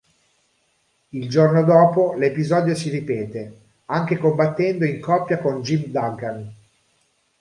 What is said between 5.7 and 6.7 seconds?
Duggan.